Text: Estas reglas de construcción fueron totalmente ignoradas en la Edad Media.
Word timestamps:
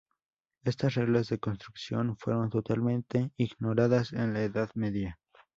Estas 0.63 0.95
reglas 0.95 1.29
de 1.29 1.37
construcción 1.37 2.17
fueron 2.17 2.49
totalmente 2.49 3.29
ignoradas 3.37 4.13
en 4.13 4.33
la 4.33 4.41
Edad 4.41 4.71
Media. 4.73 5.19